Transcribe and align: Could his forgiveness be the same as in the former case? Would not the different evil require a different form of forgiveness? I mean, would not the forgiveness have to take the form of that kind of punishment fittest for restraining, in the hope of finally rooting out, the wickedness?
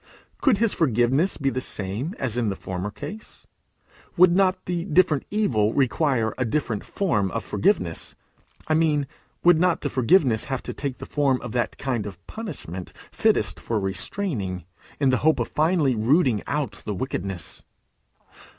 Could 0.41 0.57
his 0.57 0.73
forgiveness 0.73 1.37
be 1.37 1.51
the 1.51 1.61
same 1.61 2.15
as 2.17 2.35
in 2.35 2.49
the 2.49 2.55
former 2.55 2.89
case? 2.89 3.45
Would 4.17 4.31
not 4.31 4.65
the 4.65 4.85
different 4.85 5.25
evil 5.29 5.75
require 5.75 6.33
a 6.39 6.43
different 6.43 6.83
form 6.83 7.29
of 7.29 7.43
forgiveness? 7.43 8.15
I 8.67 8.73
mean, 8.73 9.05
would 9.43 9.59
not 9.59 9.81
the 9.81 9.91
forgiveness 9.91 10.45
have 10.45 10.63
to 10.63 10.73
take 10.73 10.97
the 10.97 11.05
form 11.05 11.39
of 11.41 11.51
that 11.51 11.77
kind 11.77 12.07
of 12.07 12.25
punishment 12.25 12.91
fittest 13.11 13.59
for 13.59 13.79
restraining, 13.79 14.65
in 14.99 15.11
the 15.11 15.17
hope 15.21 15.39
of 15.39 15.49
finally 15.49 15.93
rooting 15.93 16.41
out, 16.47 16.81
the 16.83 16.95
wickedness? 16.95 17.61